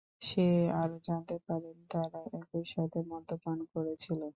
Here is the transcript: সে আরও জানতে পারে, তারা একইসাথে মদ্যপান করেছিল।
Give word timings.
সে 0.21 0.45
আরও 0.81 0.97
জানতে 1.07 1.35
পারে, 1.47 1.69
তারা 1.91 2.19
একইসাথে 2.39 2.99
মদ্যপান 3.11 3.57
করেছিল। 3.73 4.21